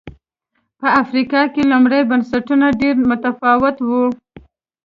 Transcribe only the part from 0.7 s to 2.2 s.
په افریقا کې لومړي